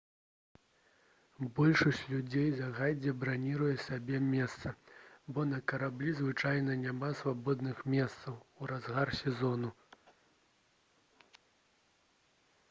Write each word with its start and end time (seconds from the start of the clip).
большасць 1.57 1.99
людзей 2.13 2.47
загадзя 2.61 3.13
браніруе 3.23 3.75
сабе 3.89 4.21
месца 4.29 4.73
бо 5.37 5.45
на 5.51 5.59
караблі 5.73 6.15
звычайна 6.23 6.79
няма 6.87 7.11
свабодных 7.21 7.85
месцаў 7.95 8.41
у 8.61 8.71
разгар 8.75 9.13
сезону 9.23 9.69